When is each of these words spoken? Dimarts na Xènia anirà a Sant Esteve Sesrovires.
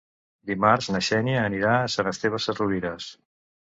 Dimarts 0.51 0.87
na 0.95 1.03
Xènia 1.09 1.45
anirà 1.51 1.77
a 1.77 1.95
Sant 1.99 2.13
Esteve 2.17 2.45
Sesrovires. 2.49 3.17